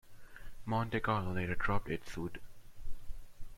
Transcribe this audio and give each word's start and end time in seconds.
Monte 0.65 0.99
Carlo 0.99 1.31
later 1.31 1.53
dropped 1.53 1.87
its 1.91 2.11
suit. 2.11 2.39